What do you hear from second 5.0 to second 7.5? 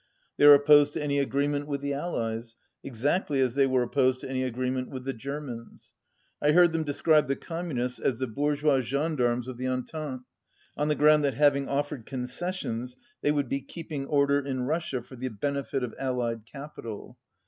the Germans. I heard them describe the